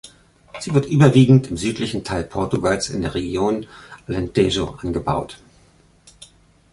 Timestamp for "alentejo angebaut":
4.07-5.37